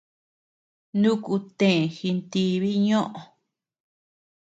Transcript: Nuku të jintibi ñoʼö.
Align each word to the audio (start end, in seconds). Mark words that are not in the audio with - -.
Nuku 1.01 1.37
të 1.57 1.69
jintibi 1.99 2.73
ñoʼö. 2.87 3.19